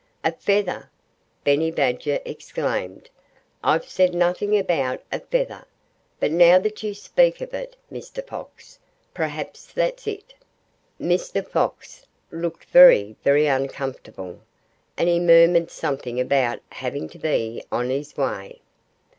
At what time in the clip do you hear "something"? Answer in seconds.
15.69-16.19